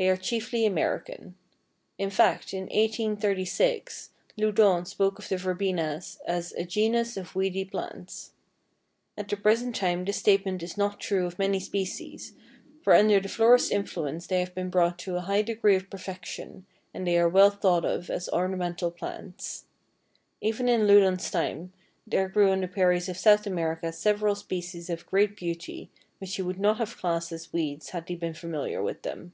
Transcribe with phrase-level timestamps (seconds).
[0.00, 1.34] They are chiefly American.
[1.98, 8.30] In fact, in 1836, Loudon spoke of the Verbenas as "a genus of weedy plants."
[9.16, 12.34] At the present time this statement is not true of many species,
[12.80, 16.64] for under the florist's influence they have been brought to a high degree of perfection
[16.94, 19.64] and they are well thought of as ornamental plants.
[20.40, 21.72] Even in Loudon's time
[22.06, 26.42] there grew on the prairies of South America several species of great beauty which he
[26.42, 29.32] would not have classed as weeds had he been familiar with them.